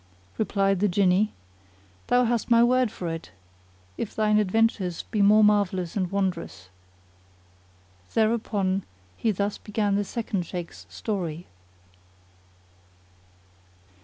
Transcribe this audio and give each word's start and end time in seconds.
Replied 0.39 0.79
the 0.79 0.87
Jinni, 0.87 1.31
"Thou 2.07 2.23
hast 2.25 2.49
my 2.49 2.63
word 2.63 2.89
for 2.89 3.07
it, 3.07 3.29
if 3.99 4.15
thine 4.15 4.39
adventures 4.39 5.03
be 5.03 5.21
more 5.21 5.43
marvellous 5.43 5.95
and 5.95 6.11
wondrous." 6.11 6.69
Thereupon 8.15 8.81
he 9.15 9.29
thus 9.29 9.59
began 9.59 9.93
The 9.97 10.03
Second 10.03 10.47
Shaykh's 10.47 10.87
Story. 10.89 11.45